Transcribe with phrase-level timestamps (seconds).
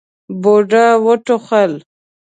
[0.41, 1.71] بوډا وټوخل.